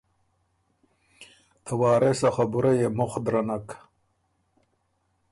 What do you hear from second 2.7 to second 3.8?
يې مُخ درنک۔